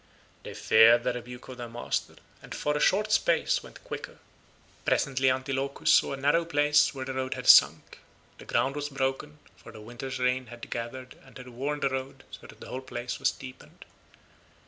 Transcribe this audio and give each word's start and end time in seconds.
They 0.41 0.55
feared 0.55 1.03
the 1.03 1.13
rebuke 1.13 1.47
of 1.49 1.57
their 1.57 1.69
master, 1.69 2.15
and 2.41 2.55
for 2.55 2.75
a 2.75 2.79
short 2.79 3.11
space 3.11 3.61
went 3.61 3.83
quicker. 3.83 4.17
Presently 4.83 5.29
Antilochus 5.29 5.93
saw 5.93 6.13
a 6.13 6.17
narrow 6.17 6.43
place 6.43 6.95
where 6.95 7.05
the 7.05 7.13
road 7.13 7.35
had 7.35 7.45
sunk. 7.47 7.99
The 8.39 8.45
ground 8.45 8.75
was 8.75 8.89
broken, 8.89 9.37
for 9.57 9.71
the 9.71 9.79
winter's 9.79 10.17
rain 10.17 10.47
had 10.47 10.71
gathered 10.71 11.13
and 11.23 11.37
had 11.37 11.49
worn 11.49 11.81
the 11.81 11.89
road 11.89 12.23
so 12.31 12.47
that 12.47 12.59
the 12.59 12.69
whole 12.69 12.81
place 12.81 13.19
was 13.19 13.29
deepened. 13.29 13.85